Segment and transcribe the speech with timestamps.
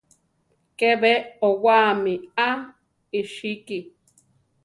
[0.77, 1.11] ¿Ke be
[1.47, 2.13] owáami
[2.45, 2.47] a
[3.19, 3.79] iʼsíki?